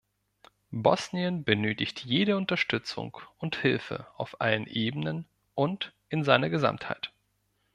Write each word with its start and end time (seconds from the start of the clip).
Bosnien 0.71 1.43
benötigt 1.43 2.03
jede 2.05 2.35
Unterstützung 2.35 3.19
und 3.37 3.55
Hilfe 3.57 4.07
auf 4.17 4.41
allen 4.41 4.65
Ebenen 4.65 5.27
und 5.53 5.93
in 6.09 6.23
seiner 6.23 6.49
Gesamtheit. 6.49 7.13